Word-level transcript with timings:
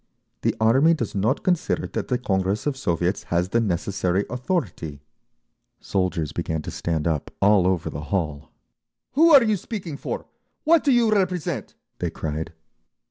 "The 0.41 0.55
Army 0.59 0.95
does 0.95 1.13
not 1.13 1.43
consider 1.43 1.85
that 1.85 2.07
the 2.07 2.17
Congress 2.17 2.65
of 2.65 2.75
Soviets 2.75 3.25
has 3.25 3.49
the 3.49 3.61
necessary 3.61 4.25
authority—" 4.31 5.03
Soldiers 5.79 6.31
began 6.31 6.63
to 6.63 6.71
stand 6.71 7.05
up 7.07 7.29
all 7.39 7.67
over 7.67 7.87
the 7.91 8.05
hall. 8.05 8.49
"Who 9.11 9.29
are 9.31 9.43
you 9.43 9.55
speaking 9.57 9.97
for? 9.97 10.25
What 10.63 10.83
do 10.83 10.91
you 10.91 11.11
represent?" 11.11 11.75
they 11.99 12.09
cried. 12.09 12.51